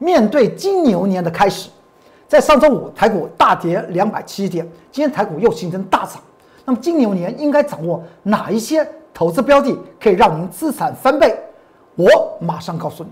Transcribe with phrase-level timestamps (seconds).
[0.00, 1.68] 面对金牛年的开始，
[2.28, 6.22] 在上周五台股大跌两百七十点，今天台股又形成大涨。
[6.64, 11.36] 那么金牛年应该掌握哪一些投资标的，可以让您资产翻倍？
[11.96, 13.10] 我马上告诉你。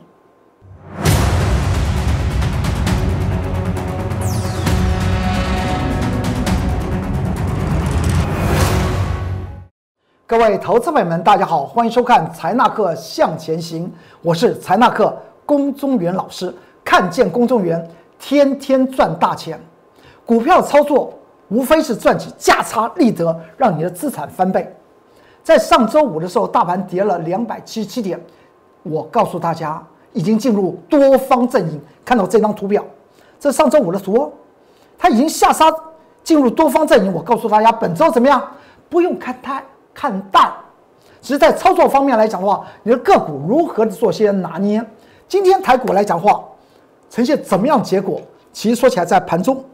[10.24, 13.92] 各位投资朋友们，大家好，欢迎收看财纳克向前行，
[14.22, 16.54] 我是财纳克龚宗元老师。
[16.86, 17.84] 看见公众员，
[18.16, 19.60] 天天赚大钱。
[20.24, 21.12] 股票操作
[21.48, 24.72] 无非是赚取价差利得，让你的资产翻倍。
[25.42, 28.20] 在上周五的时候，大盘跌了两百七十七点，
[28.84, 31.80] 我告诉大家已经进入多方阵营。
[32.04, 32.84] 看到这张图表，
[33.40, 34.32] 这上周五的图，
[34.96, 35.66] 它已经下杀
[36.22, 37.12] 进入多方阵营。
[37.12, 38.40] 我告诉大家，本周怎么样？
[38.88, 39.60] 不用看太
[39.92, 40.52] 看淡，
[41.20, 44.84] 只是在操作方面来讲的话，你的个股如何做些拿捏？
[45.28, 46.44] 今天台股来讲话，
[47.08, 48.20] 呈现怎么样结果？
[48.52, 49.64] 其实说起来，在盘中，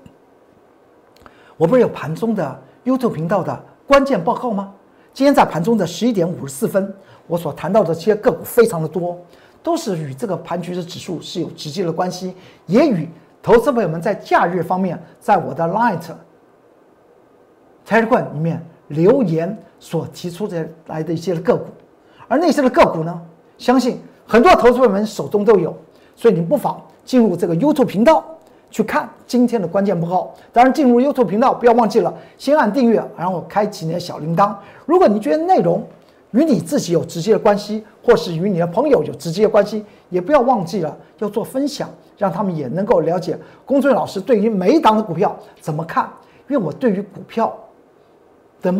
[1.56, 4.72] 我不是有盘中的 YouTube 频道的关键报告吗？
[5.12, 6.94] 今天在盘中的十一点五十四分，
[7.26, 9.18] 我所谈到的这些个股非常的多，
[9.62, 12.34] 都是与这个盘局的指数是有直接的关系，
[12.66, 13.08] 也与
[13.42, 16.00] 投资朋友们在假日方面，在我的 Light
[17.86, 21.66] Telegram 里面留言所提出的来的一些个股，
[22.26, 23.22] 而那些的个股呢，
[23.58, 25.76] 相信很多投资朋友们手中都有，
[26.16, 28.24] 所以你不妨进入这个 YouTube 频道。
[28.70, 30.34] 去看今天的关键报告。
[30.50, 34.54] 当然，进入 YouTube 频道不要忘记了先按订阅，然后开启你的小铃铛。
[34.86, 35.86] 如果你觉得内容
[36.30, 41.86] 与你自己有直接的关系，或是与你的朋友有直接的关系，也不要忘记了要做分享，
[42.16, 46.10] 让他们也能够了解公孙老师对于每一档的股票怎么看。
[46.48, 47.54] 因为我对于股票
[48.62, 48.74] 的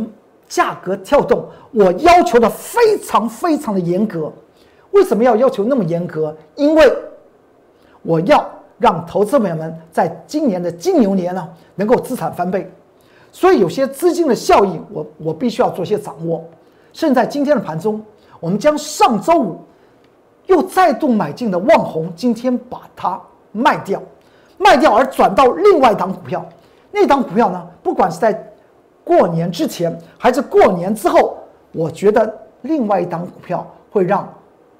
[0.48, 4.32] 价格跳动，我要求的非常非常的严格。
[4.92, 6.34] 为什么要要求那么严格？
[6.54, 6.90] 因为
[8.02, 8.44] 我要。
[8.78, 12.68] 让投资朋友们在今年的金牛年呢，能够资产翻倍，
[13.30, 16.42] 所以有些资金的效应，我我必须要做些掌握。
[16.92, 18.02] 甚至在今天的盘中，
[18.40, 19.60] 我们将上周五
[20.46, 23.20] 又再度买进的旺红，今天把它
[23.52, 24.02] 卖掉，
[24.58, 26.44] 卖掉而转到另外一档股票。
[26.90, 28.52] 那档股票呢，不管是在
[29.04, 31.38] 过年之前还是过年之后，
[31.70, 34.28] 我觉得另外一档股票会让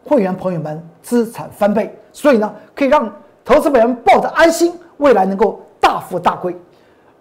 [0.05, 3.11] 会员朋友们资产翻倍，所以呢，可以让。
[3.45, 6.57] 投资本人抱着安心，未来能够大富大贵。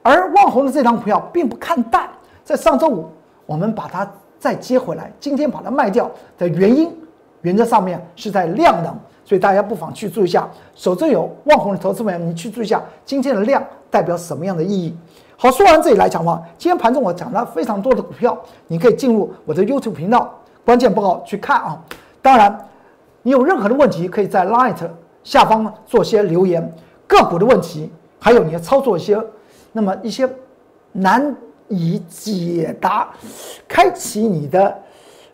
[0.03, 2.08] 而万宏的这张股票并不看淡，
[2.44, 3.09] 在上周五
[3.47, 6.96] 我们把它再接回来，今天把它卖掉的原因，
[7.42, 10.48] 原则上面是在量能，所以大家不妨去注意一下。
[10.75, 14.96] 手中有望宏的投资人，你去注意一下今天的量代表什么样的意义。
[15.38, 18.38] 好，说完这里来讲话，今天盘中我讲了非常多的股票，
[18.68, 20.31] 你可以进入我的 YouTube 频道
[20.63, 21.81] 关键报告去看啊。
[22.22, 22.56] 当然，
[23.23, 24.89] 你有任何的问题，可以在 Light。
[25.23, 26.73] 下方做些留言，
[27.05, 29.23] 个股的问题，还有你的操作一些，
[29.71, 30.27] 那么一些
[30.91, 31.35] 难
[31.67, 33.13] 以解答，
[33.67, 34.75] 开启你的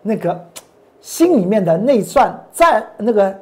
[0.01, 0.45] 那个
[0.99, 3.33] 心里面的内算在那个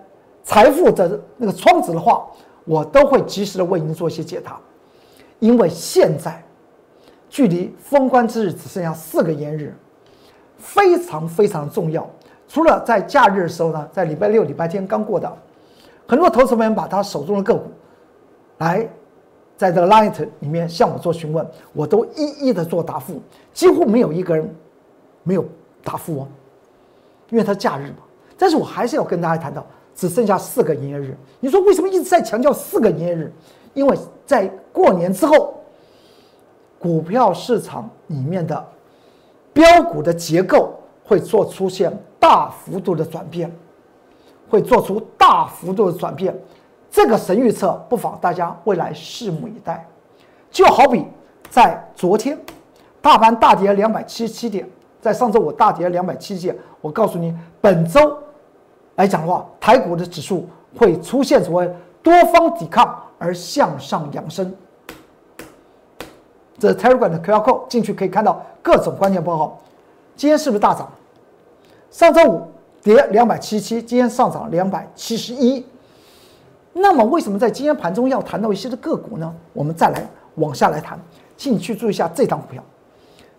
[0.44, 2.28] 财富的那个窗子的话，
[2.66, 4.60] 我都会及时的为您做一些解答。
[5.40, 6.44] 因为现在
[7.28, 9.76] 距离封关之日只剩下四个炎日，
[10.60, 12.08] 非常非常重要。
[12.48, 15.32] 除了在假日的时候呢，在礼拜六、礼拜天刚过的。
[16.08, 17.64] 很多投资朋友把他手中的个股，
[18.60, 18.88] 来，
[19.58, 23.20] 在这个 Light 里面向我做询问，我都一一的做答复，
[23.52, 24.48] 几乎没有一个人
[25.24, 25.44] 没有
[25.84, 26.28] 答复哦，
[27.32, 27.98] 因为他假日嘛。
[28.38, 31.18] 但是我还是要跟大家谈到，只剩下四个营业日。
[31.40, 33.34] 你说为什么一直在强调四个营业日？
[33.74, 35.56] 因为在过年之后，
[36.78, 38.64] 股票市场里面的
[39.52, 43.50] 标股的结构会做出现大幅度的转变。
[44.48, 46.34] 会做出大幅度的转变，
[46.92, 49.84] 这个神预测不妨大家未来拭目以待。
[50.52, 51.04] 就好比
[51.50, 52.38] 在昨天，
[53.02, 54.70] 大盘大跌两百七十七点，
[55.02, 58.16] 在上周五大跌两百七十点，我告诉你，本周
[58.98, 64.54] 来讲的话，台股的指数会出现所谓多方抵抗而向上扬升。
[66.60, 69.60] 这 Telegram 的 QR code 进去可以看到各种关键报告。
[70.16, 70.92] 今天是不是大涨？
[71.90, 72.48] 上周五。
[72.84, 75.66] 跌两百七七，今天上涨两百七十一。
[76.72, 79.34] 那么，为什么在今天盘中要谈到一些的个股呢？
[79.54, 81.00] 我们再来往下来谈，
[81.36, 82.64] 请你去注意一下这张股票。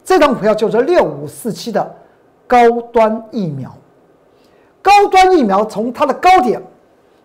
[0.04, 1.94] 这张股票叫做六五四七的
[2.48, 3.72] 高端疫苗。
[4.82, 6.60] 高端疫苗从它的高点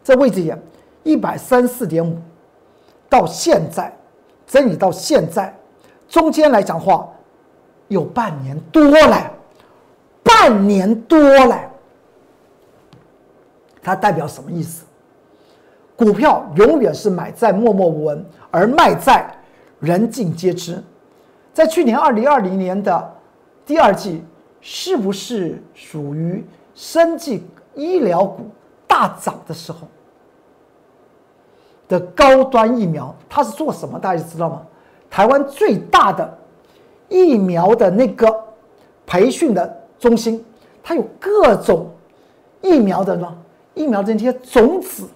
[0.03, 0.62] 这位置点
[1.01, 2.19] 一百三四点五，
[3.09, 3.92] 到现在
[4.45, 5.51] 整理到现在，
[6.07, 7.09] 中间来讲话
[7.88, 9.33] 有半年多了，
[10.51, 11.57] 半年多了。
[13.81, 14.86] 它代表什么意思？
[15.95, 19.25] 股票永远是买在默默无闻，而卖在
[19.80, 20.83] 人尽皆知。
[21.53, 23.13] 在去年二零二零年的
[23.65, 24.24] 第二季，
[24.59, 26.45] 是不是属于
[26.75, 27.45] 生技
[27.75, 28.50] 医疗股
[28.88, 29.88] 大涨的时候
[31.88, 33.15] 的高端疫苗？
[33.30, 33.98] 它是做什么？
[33.98, 34.62] 大家知道吗？
[35.09, 36.38] 台湾最大的
[37.09, 38.44] 疫苗的那个
[39.06, 40.44] 培训的中心，
[40.81, 41.88] 它有各种
[42.59, 43.38] 疫苗的呢，
[43.75, 45.07] 疫苗的那些种子。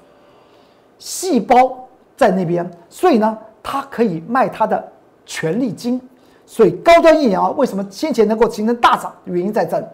[0.99, 4.91] 细胞在那边，所以呢，它可以卖它的
[5.25, 5.99] 权利金。
[6.45, 9.11] 所以高端疫苗为什么先前能够形成大涨？
[9.25, 9.85] 原因在这里。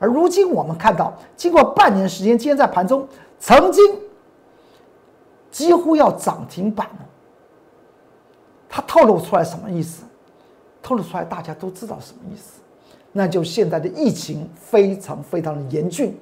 [0.00, 3.06] 而如今我们看到，经过半年时间，今天在盘中
[3.38, 3.84] 曾经
[5.50, 7.06] 几乎要涨停板了。
[8.68, 10.02] 它透露出来什么意思？
[10.82, 12.60] 透露出来大家都知道什么意思？
[13.12, 16.16] 那就现在的疫情非常非常的严峻，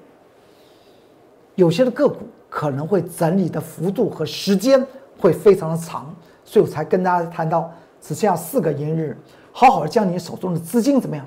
[1.54, 2.16] 有些的个股。
[2.50, 4.82] 可能会整理的幅度和时间
[5.20, 6.12] 会非常的长，
[6.46, 7.70] 所以我才跟大家谈到
[8.00, 9.14] 只剩下四个营日，
[9.52, 11.26] 好好的将你手中的资金怎么样，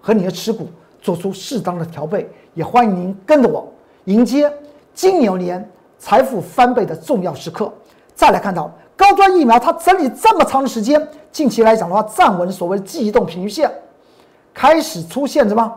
[0.00, 0.68] 和你的持股
[1.00, 3.68] 做出适当的调配，也欢迎您跟着我
[4.04, 4.50] 迎接
[4.94, 5.68] 金牛年
[5.98, 7.70] 财富翻倍的重要时刻。
[8.14, 13.68] 再来看到高端疫苗，它整理这么长的时间，近期来讲的话，站稳所谓的记忆动平均线，
[14.54, 15.72] 开始出现什么？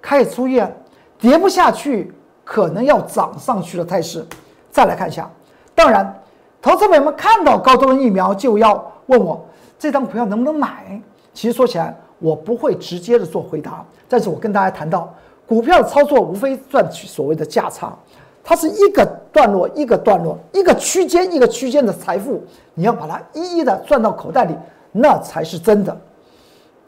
[0.00, 0.74] 开始出现
[1.18, 2.12] 跌不下去。
[2.44, 4.26] 可能要涨上去的态势，
[4.68, 5.30] 再来看一下。
[5.76, 6.20] 当然，
[6.60, 9.42] 投资朋友们看到高端疫苗就要问我
[9.78, 11.00] 这张股票能不能买。
[11.32, 13.86] 其实说起来，我不会直接的做回答。
[14.08, 15.14] 但是我跟大家谈到，
[15.46, 17.96] 股票的操作无非赚取所谓的价差，
[18.42, 22.42] 它是一个段落一个段落，一个区间一个区间的财富，
[22.74, 24.54] 你要把它一一的赚到口袋里，
[24.90, 25.96] 那才是真的。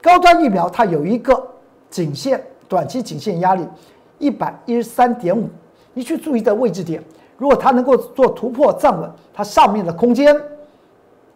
[0.04, 1.42] 高端疫苗它有一个
[1.88, 3.66] 颈线，短期颈线压力。
[4.18, 5.48] 一百一十三点五，
[5.94, 7.02] 你去注意的位置点，
[7.38, 10.38] 如果它能够做突破站稳，它上面的空间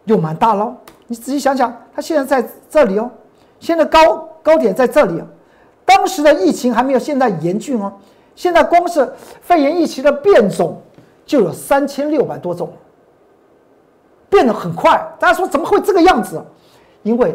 [0.05, 0.75] 又蛮大喽。
[1.07, 3.11] 你仔细想想，它现在在这里哦，
[3.59, 5.19] 现在高高点在这里，
[5.87, 7.91] 当时的疫情还没有现在严峻哦。
[8.37, 9.11] 现在光是
[9.41, 10.79] 肺炎疫情的变种
[11.25, 12.71] 就有三千六百多种，
[14.29, 15.03] 变得很快。
[15.19, 16.39] 大家说怎么会这个样子？
[17.03, 17.35] 因为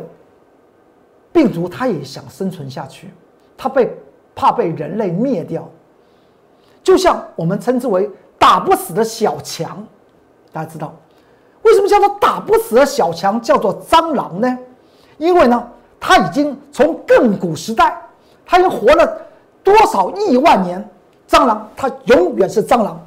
[1.33, 3.09] 病毒它也想生存下去，
[3.57, 3.93] 它被。
[4.35, 5.69] 怕被人类灭掉，
[6.81, 8.09] 就像我们称之为
[8.39, 9.85] 打不死的小强，
[10.51, 10.91] 大家知道
[11.61, 14.57] 为什么叫做打不死的小强叫做蟑螂呢？
[15.19, 15.67] 因为呢，
[15.99, 17.95] 它已经从亘古时代，
[18.43, 19.21] 它已经活了
[19.63, 20.83] 多少亿万年，
[21.29, 22.99] 蟑螂它永远是蟑螂，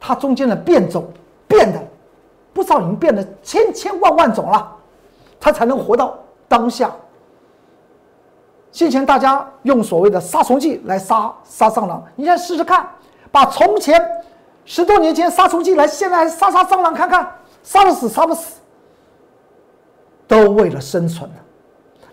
[0.00, 1.04] 它中间的变种
[1.46, 1.78] 变的
[2.54, 4.74] 不知道已经变了千千万万种了，
[5.38, 6.16] 它才能活到
[6.48, 6.90] 当下。
[8.76, 12.86] 先前大家用所谓的杀虫剂来杀杀蟑螂，你先试试看，
[13.32, 13.98] 把从前
[14.66, 17.26] 十多年前杀虫剂来，现在杀杀蟑螂看看，
[17.62, 18.56] 杀得死杀不死，
[20.28, 21.26] 都为了生存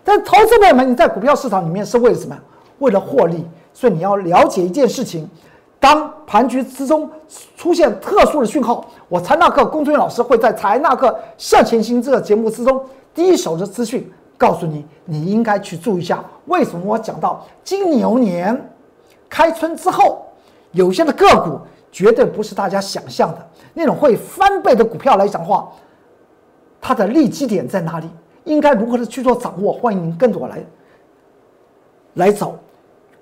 [0.02, 2.34] 但投资朋友们，你在股票市场里面是为了什么？
[2.78, 3.46] 为了获利。
[3.74, 5.28] 所以你要了解一件事情：
[5.78, 7.10] 当盘局之中
[7.58, 12.82] 出现特殊的讯号，我财纳克龚俊老师会在财纳克向前行这个节目之中
[13.12, 14.10] 第一手的资讯。
[14.36, 16.22] 告诉你，你应该去注意一下。
[16.46, 18.70] 为什么我讲到金牛年
[19.28, 20.26] 开春之后，
[20.72, 21.58] 有些的个股
[21.90, 25.70] 绝对不是大家想象的那种会翻倍的股票来讲话，
[26.80, 28.08] 它的利基点在哪里？
[28.44, 29.72] 应该如何的去做掌握？
[29.72, 30.62] 欢迎您跟着我来
[32.14, 32.58] 来走。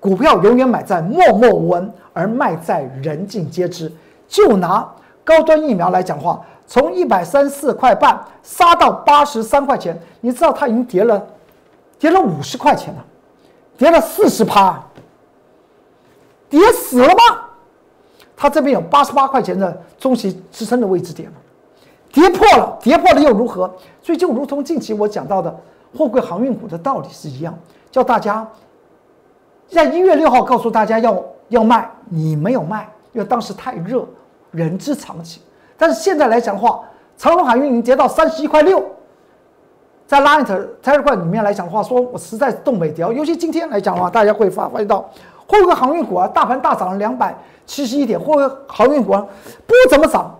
[0.00, 3.92] 股票永远买在默默无闻，而卖在人尽皆知。
[4.26, 4.90] 就拿
[5.22, 6.44] 高端疫苗来讲话。
[6.66, 11.22] 从一百三四块半杀到八十三块钱，你知道它已经跌了，
[11.98, 13.04] 跌了五十块钱了，
[13.76, 14.82] 跌了四十趴，
[16.48, 17.48] 跌死了吗？
[18.36, 21.36] 它这边有八十八块钱的中期支撑的位置点了，
[22.10, 23.72] 跌破了，跌破了又如何？
[24.02, 25.54] 所以就如同近期我讲到的
[25.96, 27.56] 货柜航运股的道理是一样，
[27.90, 28.48] 叫大家
[29.68, 34.06] 在一月六号告诉大家要要卖，你没有卖，因为当时太热，
[34.50, 35.42] 人之常情。
[35.82, 36.80] 但是现在来讲的话，
[37.16, 38.80] 长荣海运已经跌到三十一块六，
[40.06, 40.46] 在 Line
[40.80, 43.12] Telegram 里面来讲的话，说我实在是动没掉。
[43.12, 45.00] 尤其今天来讲的话，大家会发发现到，
[45.44, 47.36] 货柜航运股啊，大盘大涨了两百
[47.66, 49.26] 七十一点，货柜航运股啊
[49.66, 50.32] 不怎么涨，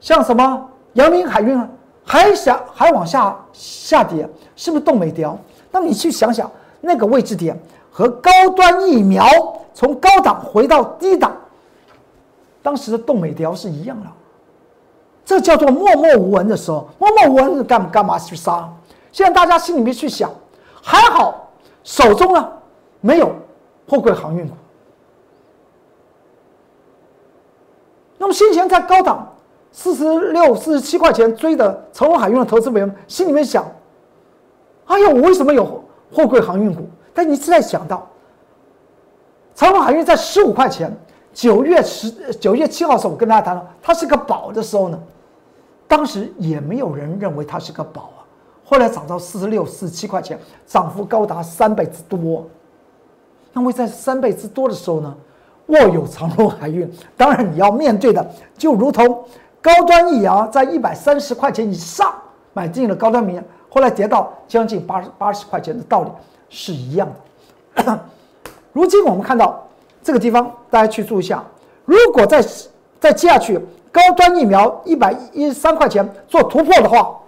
[0.00, 1.66] 像什么阳明海运啊，
[2.04, 5.34] 还想还往下下跌，是不是动没掉？
[5.70, 6.50] 那么你去想想
[6.82, 7.58] 那个位置点
[7.90, 9.26] 和高端疫苗
[9.72, 11.34] 从高档回到低档。
[12.62, 14.06] 当时的动美雕是一样的，
[15.24, 18.68] 这叫做默默无闻的时候，默默无闻是干干嘛去杀？
[19.12, 20.30] 现在大家心里面去想，
[20.82, 21.50] 还好
[21.82, 22.52] 手中呢
[23.00, 23.32] 没有
[23.88, 24.54] 货柜航运股。
[28.18, 29.26] 那么先前在高档
[29.72, 33.64] 四十六、四十七块钱追的长荣海运的投资者心里面想：
[34.84, 36.86] 哎呀，我为什么有货柜航运股？
[37.14, 38.06] 但你现在想到，
[39.54, 40.94] 长荣海运在十五块钱，
[41.32, 44.98] 九月十九月七号的时候，我跟大家谈了，它是个宝的时候呢，
[45.86, 48.26] 当时也没有人认为它是个宝啊。
[48.64, 52.46] 后来涨到四十六、四十七块钱，涨幅高达三倍之多。
[53.52, 55.14] 那么在三倍之多的时候呢，
[55.66, 59.24] 握有长荣海运，当然你要面对的就如同。
[59.62, 62.10] 高端疫苗在一百三十块钱以上
[62.54, 66.10] 买进了高端棉，后来跌到将近八十八十块钱的道理
[66.48, 67.06] 是一样
[67.74, 68.00] 的。
[68.72, 69.62] 如今我们看到
[70.02, 71.44] 这个地方，大家去注意一下，
[71.84, 72.44] 如果再
[72.98, 73.58] 再接下去，
[73.92, 77.18] 高端疫苗一百一十三块钱做突破的话，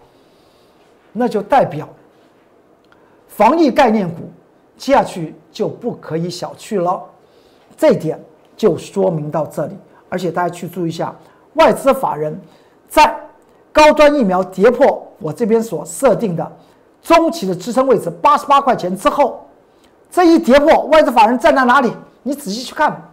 [1.13, 1.89] 那就代表
[3.29, 4.31] 防疫概念股
[4.77, 7.03] 接下去就不可以小觑了。
[7.77, 8.23] 这一点
[8.57, 9.77] 就说明到这里，
[10.09, 11.15] 而且大家去注意一下。
[11.55, 12.41] 外资法人，
[12.89, 13.15] 在
[13.73, 16.53] 高端疫苗跌破我这边所设定的
[17.03, 19.47] 中期的支撑位置八十八块钱之后，
[20.11, 21.93] 这一跌破，外资法人站在哪里？
[22.23, 23.13] 你仔细去看，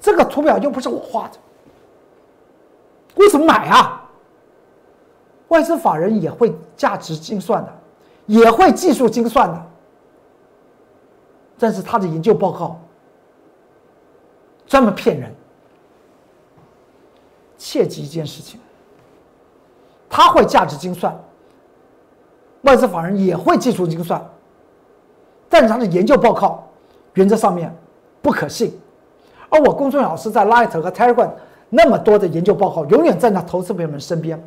[0.00, 1.38] 这个图表又不是我画的，
[3.16, 4.08] 为什么买啊？
[5.48, 7.72] 外资法人也会价值精算的，
[8.26, 9.66] 也会技术精算的，
[11.58, 12.78] 但是他的研究报告
[14.66, 15.34] 专门骗人。
[17.56, 18.60] 切记一件事情，
[20.08, 21.18] 他会价值精算，
[22.62, 24.24] 外资法人也会技术精算，
[25.48, 26.64] 但是他的研究报告
[27.14, 27.74] 原则上面
[28.28, 28.78] 不可信。
[29.48, 31.30] 而我公众老师在 Light 和 Telegram
[31.70, 34.38] 那么多的研究报告，永远站在投资朋友们身边，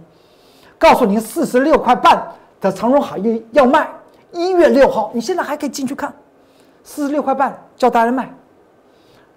[0.78, 3.90] 告诉您四十六块半的长荣海运要卖，
[4.32, 6.14] 一月六号，你现在还可以进去看，
[6.84, 8.32] 四十六块半叫大家卖，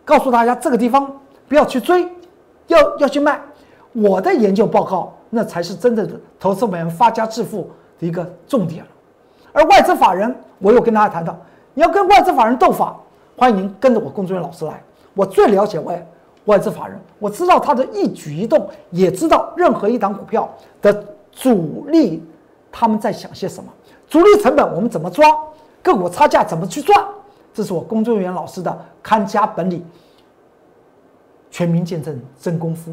[0.04, 1.10] 告诉大家这个地方
[1.48, 2.06] 不要去追，
[2.66, 3.40] 要要去卖。
[3.92, 8.84] 我的研究报告，那才是真正的投资人发家致富的一个重点。
[9.54, 11.34] 而外资法人，我有跟大家谈到，
[11.72, 12.94] 你要跟外资法人斗法，
[13.36, 14.82] 欢迎您跟着我工作人员老师来。
[15.14, 16.06] 我最了解外
[16.46, 20.48] 外资法人，我知道他的一举一动，也知道任何一档股票
[20.82, 22.22] 的主力
[22.70, 23.72] 他们在想些什么，
[24.08, 25.26] 主力成本我们怎么抓，
[25.82, 27.04] 个股差价怎么去赚，
[27.52, 29.84] 这是我工作人员老师的看家本领。
[31.50, 32.92] 全民见证真功夫。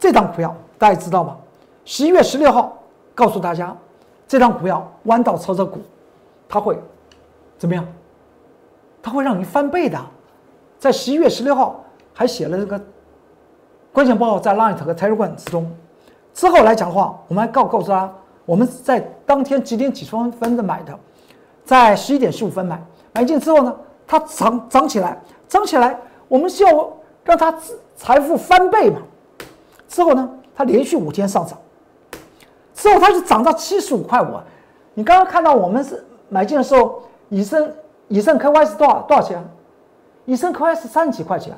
[0.00, 1.36] 这张股票大家知道吗？
[1.84, 2.76] 十一月十六号
[3.14, 3.76] 告诉大家，
[4.26, 5.78] 这张股票弯道超车股，
[6.48, 6.76] 它会
[7.56, 7.86] 怎么样？
[9.02, 9.98] 它会让你翻倍的。
[10.78, 12.80] 在十一月十六号还写了这个
[13.92, 15.70] 关键报告在 Light 和 Telegram 之中。
[16.32, 18.10] 之后来讲的话，我们还告告诉他，
[18.46, 20.98] 我们在当天几点几分分的买的，
[21.64, 22.82] 在十一点十五分买，
[23.12, 26.92] 买进之后呢，它涨涨起来，涨起来，我们需要
[27.22, 27.54] 让它
[27.94, 28.98] 财富翻倍嘛。
[29.86, 31.58] 之后呢，它连续五天上涨，
[32.74, 34.28] 之后它就涨到七十五块五。
[34.94, 37.74] 你刚刚看到我们是买进的时候，以是
[38.12, 39.42] 以盛 KY 是多少多少钱？
[40.26, 41.56] 以盛 KY 是三十几块钱，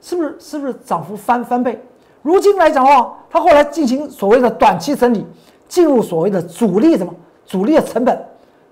[0.00, 1.84] 是不是是不是涨幅翻翻倍？
[2.22, 5.26] 如今来讲的话，它后来进行所谓的短期整理，
[5.66, 7.12] 进入所谓的主力什么
[7.44, 8.24] 主力的成本。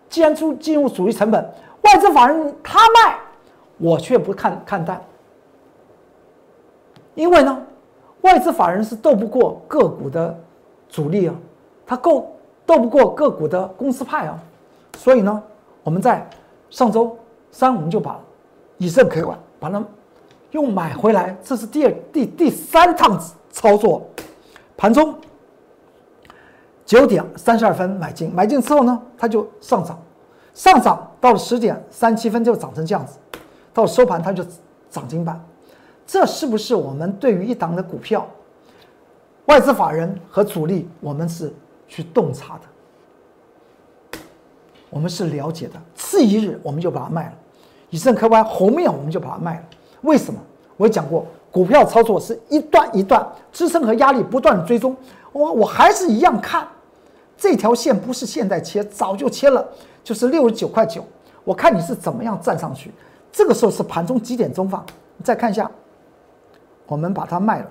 [0.08, 1.52] 既然出进入主力成本，
[1.82, 3.18] 外资法人他卖，
[3.78, 5.00] 我却不看看淡，
[7.14, 7.60] 因为呢。
[8.22, 10.36] 外资法人是斗不过个股的
[10.88, 11.34] 主力啊，
[11.86, 14.36] 他够斗不过个股的公司派啊，
[14.96, 15.40] 所以呢，
[15.84, 16.28] 我们在
[16.70, 17.16] 上周
[17.50, 18.20] 三我们就把
[18.78, 19.82] 以盛 K 完，把它
[20.50, 23.20] 又买回来，这是第二第第三趟
[23.50, 24.06] 操作。
[24.76, 25.14] 盘中
[26.84, 29.98] 九点三十二分买进，买进之后呢，它就上涨，
[30.54, 33.18] 上涨到了十点三七分就涨成这样子，
[33.72, 34.44] 到收盘它就
[34.90, 35.42] 涨停板。
[36.06, 38.24] 这是不是我们对于一档的股票，
[39.46, 41.52] 外资法人和主力，我们是
[41.88, 42.62] 去洞察的，
[44.96, 45.74] 我们是了解的。
[45.94, 47.32] 次一日我们就把它卖了，
[47.90, 49.62] 以盛科湾后面我们就把它卖了。
[50.00, 50.40] 为什么？
[50.78, 54.96] 我讲过，股票操作是一段一段支撑和压力不断的追踪。
[55.32, 56.66] 我我还是一样看，
[57.36, 59.62] 这条线不是现在切，早就切了，
[60.02, 61.04] 就是六十九块九。
[61.44, 62.90] 我看你是怎么样站上去。
[63.30, 64.82] 这个时候是盘中几点钟放？
[65.18, 65.70] 你再看一下。
[66.86, 67.66] 我们把它卖了，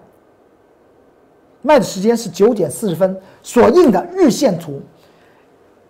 [1.64, 4.80] 卖的时间是九点四十分，所印的日线图。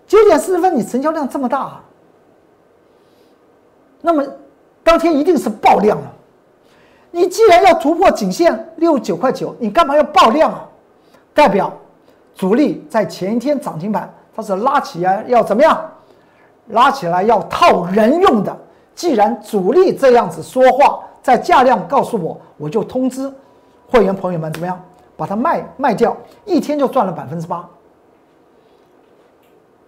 [0.07, 1.81] 九点四十分，你成交量这么大，
[4.01, 4.23] 那么
[4.83, 6.13] 当天一定是爆量了。
[7.11, 10.67] 你既然要突破颈线六十九块九，你干嘛要爆量啊？
[11.33, 11.71] 代表
[12.33, 15.79] 主力在前一天涨停板，它是拉起来要怎么样？
[16.67, 18.55] 拉起来要套人用的。
[18.93, 20.99] 既然主力这样子说话。
[21.25, 23.33] 在价量告诉我，我就通知
[23.89, 24.79] 会员朋友们怎么样
[25.17, 27.67] 把它卖卖掉，一天就赚了百分之八。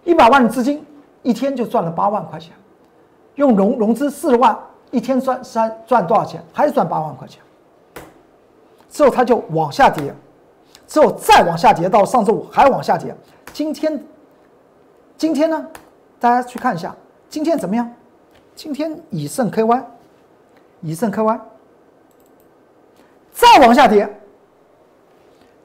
[0.08, 0.82] 一百万的资金，
[1.22, 2.54] 一天就赚了八万块钱，
[3.34, 4.58] 用融融资四十万，
[4.90, 6.42] 一天赚三赚多少钱？
[6.50, 7.42] 还是赚八万块钱。
[8.88, 10.14] 之后它就往下跌，
[10.86, 13.14] 之后再往下跌，到上周五还往下跌。
[13.52, 14.02] 今天，
[15.18, 15.66] 今天呢？
[16.18, 16.96] 大家去看一下，
[17.28, 17.92] 今天怎么样？
[18.56, 19.84] 今天以盛 KY，
[20.80, 21.38] 以盛 KY，
[23.30, 24.08] 再往下跌。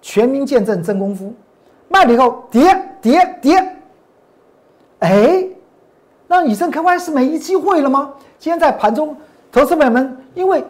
[0.01, 1.33] 全民见证真功夫，
[1.87, 3.77] 卖了以后跌跌跌。
[5.03, 5.45] 哎，
[6.27, 8.13] 那以盛 KY 是没机会了吗？
[8.39, 9.15] 今天在盘中，
[9.51, 10.63] 投资朋友们因为。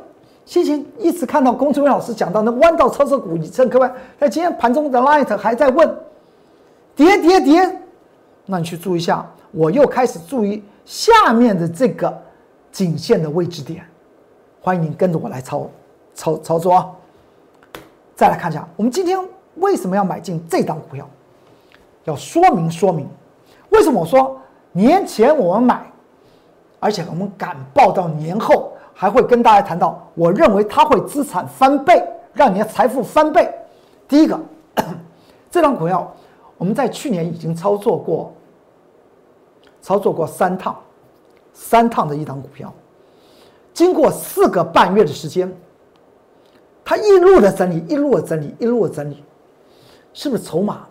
[0.46, 5.98] 先前一直看到龚志伟老师讲到那弯道超车股以正 KY，在今天盘中的 Light 还在问
[6.98, 7.80] 跌跌跌，
[8.46, 12.14] 那你去注意一下，我又开始注意下面的这个
[12.74, 13.86] 颈线的位置点，
[14.60, 15.70] 欢迎您跟着我来操
[16.14, 16.92] 操操作啊！
[18.14, 19.18] 再来看一下，我们今天
[19.56, 21.08] 为什么要买进这档股票？
[22.04, 23.08] 要说明说明，
[23.74, 24.40] 为什么我说
[24.72, 25.92] 年前我们买，
[26.80, 28.72] 而且我们敢报到年后。
[28.96, 33.52] 还会跟大家谈到，我认为它会资产翻倍，让你的财富翻倍。
[34.08, 34.40] 第一个，
[35.50, 36.16] 这张股票
[36.60, 38.32] 我们在去年已经操作过，
[39.82, 40.80] 操作过三趟，
[41.54, 42.72] 三趟的一档股票，
[43.74, 45.52] 经过四个半月的时间，
[46.86, 49.24] 它一路的整理，一路的整理，一路的整理，
[50.14, 50.88] 是不是筹码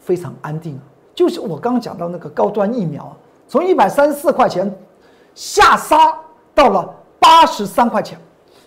[0.00, 0.82] 非常安定啊？
[1.14, 3.14] 就是我刚刚讲到那个高端疫苗，
[3.48, 4.74] 从一百三十四块钱
[5.34, 6.18] 下杀。
[6.56, 8.16] 到了八十三块钱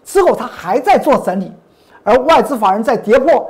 [0.03, 1.49] 之后，它还在做整理，
[2.03, 3.49] 而外资法人在跌破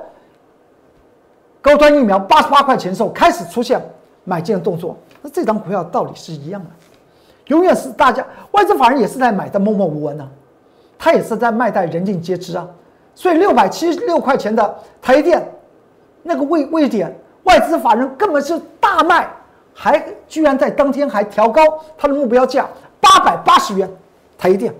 [1.59, 3.83] 高端疫苗八十八块钱的时候，开始出现
[4.25, 4.95] 买进的动作。
[5.23, 6.69] 那这张股票道理是一样的，
[7.47, 10.29] 永远是大家外资法人也是在买的默默无闻呢，
[10.99, 12.69] 他也是在卖在人尽皆知啊。
[13.15, 15.43] 所以六百七十六块钱的台电
[16.21, 19.27] 那个位位点，外资法人根本是大卖，
[19.73, 21.61] 还居然在当天还调高
[21.97, 22.67] 它的目标价
[22.99, 23.89] 八百八十元。
[24.37, 24.71] 台积电，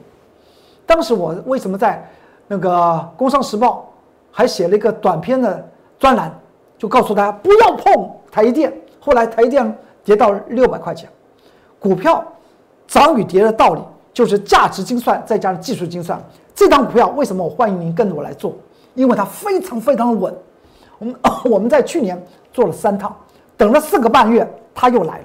[0.86, 2.08] 当时我为什么在
[2.46, 2.70] 那个
[3.18, 3.92] 《工商时报》
[4.36, 6.32] 还写了一个短篇的专栏，
[6.78, 8.72] 就告诉大家不要碰台积电。
[9.00, 11.10] 后来台积电跌到六百块钱，
[11.80, 12.24] 股票
[12.86, 13.82] 涨与跌的道理
[14.14, 16.22] 就是价值精算再加上技术精算。
[16.54, 18.54] 这张股票为什么我欢迎您跟着我来做？
[18.94, 20.36] 因为它非常非常的稳。
[21.00, 23.16] 我们 我们在去年做了三趟，
[23.56, 25.24] 等了四个半月，它又来了。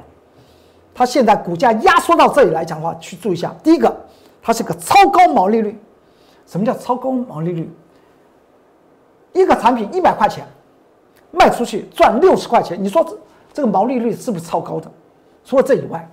[0.95, 3.95] 它现在股价压缩到这里来讲的话，去注意一下，第一个。
[4.45, 5.79] 它是个超高毛利率，
[6.49, 7.73] 什么叫超高毛利率？
[9.33, 10.45] 一个产品一百块钱
[11.31, 13.17] 卖出去赚六十块钱，你说这
[13.53, 14.91] 这个毛利率是不是超高的？
[15.45, 16.11] 除了这以外，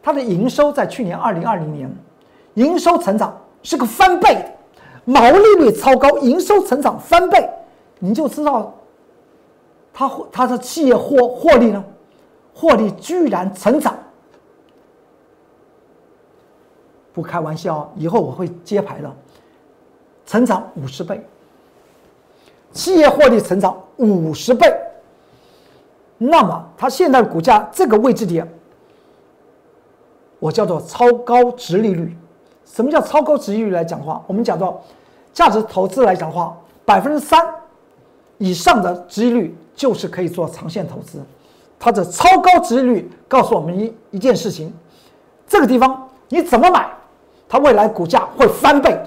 [0.00, 1.90] 它的营收在去年二零二零年
[2.54, 4.40] 营收成长是个翻倍，
[5.04, 7.50] 毛利率超高，营收成长翻倍，
[8.00, 8.74] 你就知道
[9.92, 11.84] 它它的企业获获利呢，
[12.54, 13.96] 获利居然成长。
[17.12, 19.12] 不开玩笑，以后我会揭牌的，
[20.24, 21.24] 成长五十倍，
[22.72, 24.72] 企业获利成长五十倍，
[26.16, 28.48] 那么它现在股价这个位置点，
[30.38, 32.16] 我叫做超高值利率。
[32.64, 34.22] 什么叫超高值利率来讲话？
[34.28, 34.80] 我们讲到
[35.32, 37.44] 价值投资来讲话，百分之三
[38.40, 41.22] 以上的值率就是可以做长线投资。
[41.78, 44.72] 它的超高值率告诉我们一一件事情：
[45.46, 46.90] 这个地方你怎么买？
[47.48, 48.98] 它未来股价会翻倍，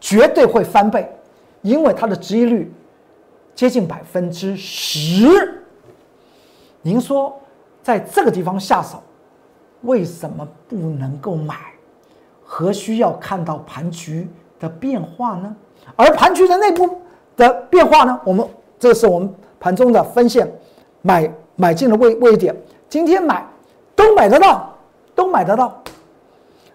[0.00, 1.08] 绝对会翻倍，
[1.62, 2.72] 因为它的值率
[3.54, 5.62] 接近百分之十。
[6.82, 7.38] 您说
[7.82, 9.02] 在这个地方下手，
[9.82, 11.54] 为什么不能够买？
[12.44, 15.54] 何须要看到盘局的变化呢？
[15.94, 17.00] 而盘局的内部
[17.36, 18.20] 的变化呢？
[18.24, 18.46] 我们
[18.78, 20.50] 这是我们盘中的分线，
[21.02, 22.54] 买买进的位位点，
[22.88, 23.46] 今天买
[23.94, 24.74] 都买得到，
[25.14, 25.82] 都买得到。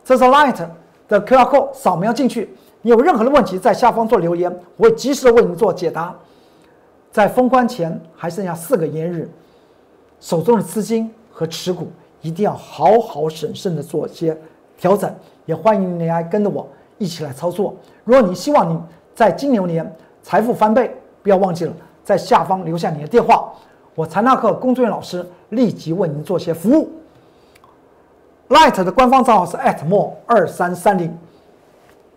[0.04, 0.68] 这是 Light
[1.08, 2.56] 的 QR code，扫描进去。
[2.82, 6.16] 你有任何的问题，在下方做留言，我会及时的为你做解答。
[7.12, 9.30] 在封关前还剩下四个营日，
[10.20, 11.88] 手中的资金和持股
[12.22, 14.36] 一定要好好审慎的做些
[14.78, 15.14] 调整。
[15.46, 17.76] 也欢迎你来跟着我一起来操作。
[18.04, 18.80] 如果你希望你
[19.14, 23.52] 在金牛年财富翻倍，不要忘记了在下方留下你的电话，
[23.96, 26.90] 我财纳克工作人员老师立即为您做些服务。
[28.50, 31.18] Light 的官方账号是 @more 二三三零，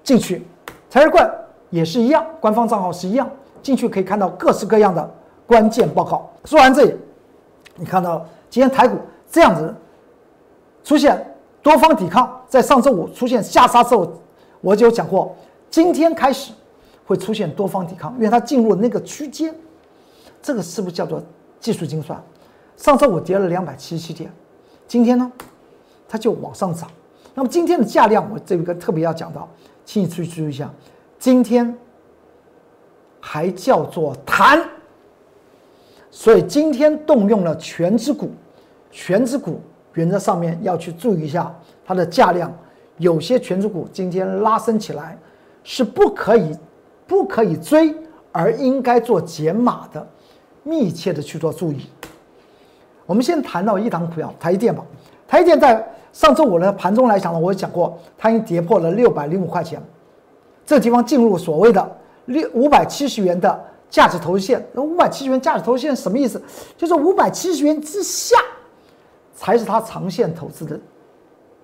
[0.02, 0.46] 进去，
[0.90, 1.30] 财日冠
[1.70, 3.30] 也是一样，官方账号是一样，
[3.62, 5.08] 进去可以看到各式各样的
[5.46, 6.28] 关键报告。
[6.44, 6.96] 说完这里，
[7.76, 8.98] 你看到今天台股
[9.30, 9.72] 这样子
[10.82, 11.24] 出现
[11.62, 14.12] 多方抵抗，在上周五出现下杀之后，
[14.60, 15.34] 我就讲过，
[15.70, 16.52] 今天开始
[17.06, 19.54] 会出现多方抵抗，因为它进入那个区间，
[20.42, 21.22] 这个是不是叫做
[21.60, 22.22] 技术精算？
[22.76, 24.32] 上周我跌了两百七十七点，
[24.88, 25.30] 今天呢，
[26.08, 26.90] 它就往上涨。
[27.34, 29.48] 那么今天的价量，我这个特别要讲到，
[29.84, 30.72] 请你注意注意一下，
[31.18, 31.76] 今天
[33.20, 34.62] 还叫做弹，
[36.10, 38.30] 所以今天动用了全指股，
[38.90, 39.60] 全指股
[39.94, 42.52] 原则上面要去注意一下它的价量，
[42.98, 45.18] 有些全指股今天拉升起来
[45.62, 46.56] 是不可以。
[47.06, 47.94] 不可以追，
[48.32, 50.06] 而应该做减码的，
[50.62, 51.86] 密切的去做注意。
[53.06, 54.84] 我们先谈到一档股票，台电吧。
[55.28, 59.82] 台电在上周五的盘中来讲呢，我讲过，它已经跌破了六百零五块钱，
[60.64, 64.64] 这地方进入所谓的六五百七十元的价值投资线。
[64.72, 66.40] 那五百七十元价值投资线什么意思？
[66.76, 68.36] 就是五百七十元之下，
[69.34, 70.80] 才是它长线投资的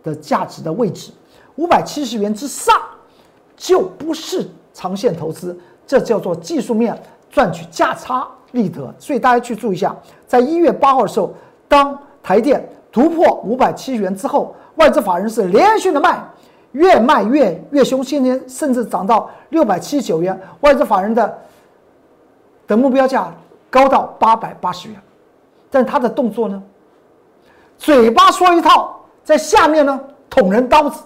[0.03, 1.13] 的价值的位置。
[1.57, 2.75] 五百七十元之上，
[3.57, 4.47] 就不是。
[4.73, 6.97] 长线投资，这叫做技术面
[7.31, 9.95] 赚取价差利得，所以大家去注意一下，
[10.27, 11.33] 在一月八号的时候，
[11.69, 16.23] 当台电突破五百七十元之后，外资法人是连续的卖，
[16.73, 21.39] 越卖越越凶，今天甚至涨到六百七十九元，外资法人的
[22.67, 23.33] 的目标价
[23.69, 25.01] 高到八百八十元，
[25.71, 26.61] 但他的动作呢，
[27.79, 31.03] 嘴巴说一套，在下面呢捅人刀子，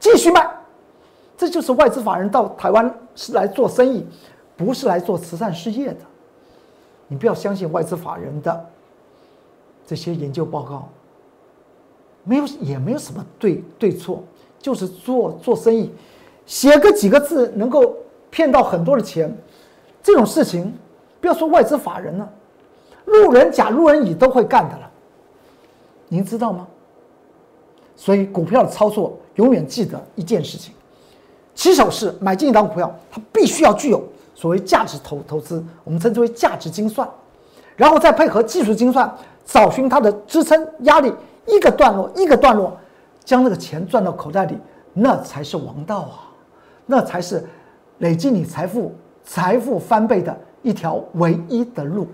[0.00, 0.48] 继续卖。
[1.42, 4.06] 这就是外资法人到台湾是来做生意，
[4.56, 5.98] 不是来做慈善事业的。
[7.08, 8.64] 你不要相信外资法人的
[9.84, 10.88] 这些研究报告，
[12.22, 14.22] 没有也没有什么对对错，
[14.60, 15.90] 就是做做生意，
[16.46, 17.92] 写个几个字能够
[18.30, 19.36] 骗到很多的钱，
[20.00, 20.72] 这种事情
[21.20, 22.32] 不要说外资法人了，
[23.06, 24.88] 路人甲、路人乙都会干的了。
[26.06, 26.68] 您知道吗？
[27.96, 30.72] 所以股票操作永远记得一件事情。
[31.54, 34.02] 起手是买进一档股票，它必须要具有
[34.34, 37.08] 所谓价值投投资，我们称之为价值精算，
[37.76, 39.12] 然后再配合技术精算，
[39.44, 41.12] 找寻它的支撑压力，
[41.46, 42.76] 一个段落一个段落，
[43.24, 44.56] 将那个钱赚到口袋里，
[44.94, 46.32] 那才是王道啊，
[46.86, 47.44] 那才是
[47.98, 48.92] 累积你财富、
[49.24, 52.06] 财富翻倍的一条唯一的路。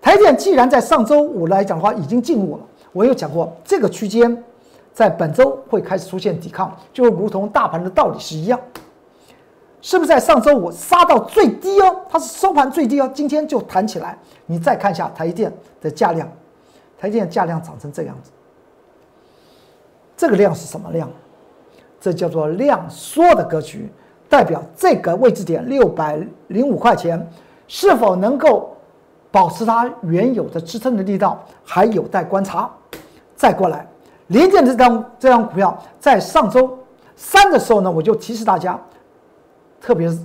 [0.00, 2.62] 台电既然在上周五来讲的话已经进入了，
[2.92, 4.44] 我有讲过这个区间。
[4.98, 8.58] 在本周会开始出现抵抗，就如同大盘的道理是一样，
[9.80, 12.00] 是不是在上周五杀到最低哦？
[12.10, 14.18] 它是收盘最低哦，今天就弹起来。
[14.46, 16.28] 你再看一下台电的价量，
[16.98, 18.32] 台电价量涨成这样子，
[20.16, 21.08] 这个量是什么量？
[22.00, 23.88] 这叫做量缩的格局，
[24.28, 27.24] 代表这个位置点六百零五块钱
[27.68, 28.76] 是否能够
[29.30, 32.68] 保持它原有的支撑的力道，还有待观察。
[33.36, 33.87] 再过来。
[34.28, 36.78] 联电这张这张股票在上周
[37.16, 38.78] 三的时候呢，我就提示大家，
[39.80, 40.18] 特别是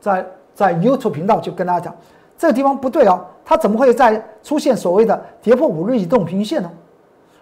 [0.00, 1.96] 在在 YouTube 频道就跟大家讲，
[2.36, 6.70] 这个地方不对哦，它怎么会在出现所谓的跌破五日移动平均线呢？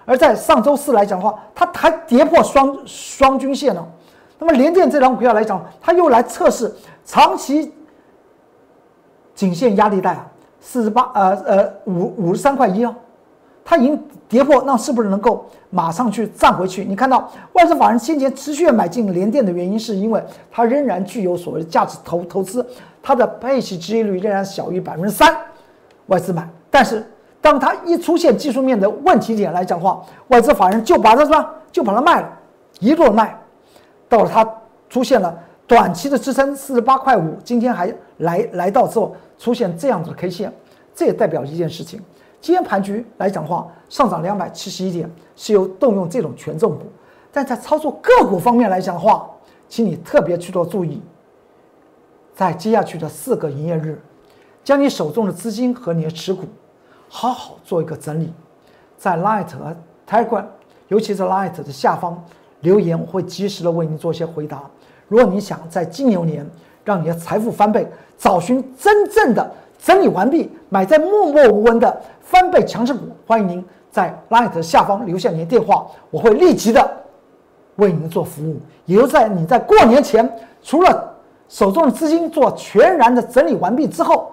[0.07, 3.85] 而在上周四来讲的话，它还跌破双双均线呢。
[4.38, 6.71] 那么联电这张股票来讲，它又来测试
[7.05, 7.73] 长期
[9.35, 10.27] 颈线压力带啊，
[10.61, 12.95] 四十八呃呃五五十三块一哦。
[13.64, 13.98] 它已经
[14.29, 16.85] 跌破，那是不是能够马上去站回去？
[16.85, 22.64] 你看到外资法人先前持续买进联电的原因，是因为它仍然具有所谓的价值投投资，
[23.03, 25.35] 它的配息收益率仍然小于百分之三，
[26.07, 26.46] 外资买。
[26.70, 27.05] 但是
[27.40, 32.29] 当它一出现技术面的问题点来讲话，外资法人就把它什么就把它卖了，
[32.81, 33.35] 一路卖，
[34.09, 34.46] 到了它
[34.90, 35.35] 出现了
[35.66, 40.53] 短期的支撑四十八块五，今天还来来到之后出现这样子的 K 线，
[40.94, 42.00] 这也代表一件事情。
[42.44, 46.83] 今天盘局来讲的话，上涨两百七十一点，是由动用这种权重股。
[47.33, 49.26] 但在操作个股方面来讲的话，
[49.66, 51.00] 请你特别去做注意，
[52.35, 53.98] 在接下去的四个营业日，
[54.62, 56.42] 将你手中的资金和你的持股，
[57.09, 58.30] 好好做一个整理。
[58.98, 59.74] 在 Light 和
[60.07, 60.44] Telegram，
[60.88, 62.22] 尤其是 Light 的下方
[62.61, 64.68] 留言，我会及时的为您做一些回答。
[65.09, 66.46] 如果你想在金牛年
[66.85, 69.50] 让你的财富翻倍，找寻真正的。
[69.85, 76.90] 整理完毕，买在默默无闻的翻倍强势股，欢迎您在 Light 下方留下您的电话，我会立即的
[77.77, 78.57] 为您做服务。
[78.87, 80.27] 也就在你在过年前，
[80.62, 81.14] 除了
[81.51, 84.33] 手中的资金做全然的整理完毕之后，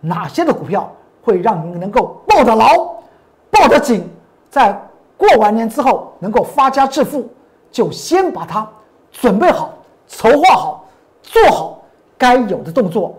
[0.00, 0.88] 哪些的股票
[1.24, 2.94] 会让您能够抱得牢、
[3.50, 4.08] 抱得紧，
[4.48, 4.80] 在
[5.16, 7.28] 过完年之后能够发家致富，
[7.72, 8.64] 就先把它
[9.10, 9.74] 准备好、
[10.06, 10.84] 筹划好、
[11.20, 11.82] 做好
[12.16, 13.16] 该有的动作。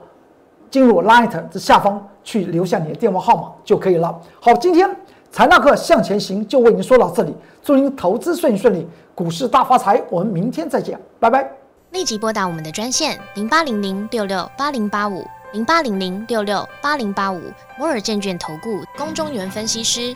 [0.69, 4.19] 进入 Light 的下方去留下你的电话号码就可以了。
[4.39, 4.89] 好，今天
[5.31, 10.01] 财纳克向前行就为您说到这里，祝您投资顺顺利，股市大发财。
[10.09, 11.49] 我们明天再见，拜拜。
[11.91, 17.41] 立即拨打我们的专线零八零零六六八零八五零八零零六六八零八五
[17.79, 20.15] 摩尔证券投顾公中原分析师。